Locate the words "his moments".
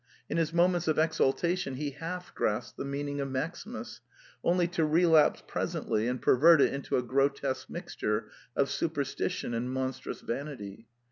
0.37-0.87